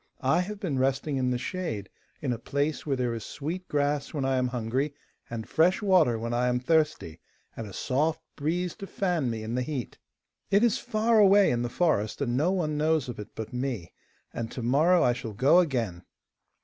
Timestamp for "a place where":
2.33-2.95